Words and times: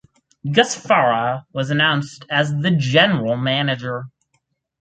Gus 0.51 0.75
Farah 0.83 1.45
was 1.53 1.69
announced 1.69 2.25
as 2.27 2.49
the 2.49 2.71
General 2.71 3.37
Manager. 3.37 4.05